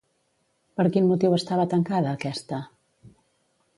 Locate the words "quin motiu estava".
0.95-1.67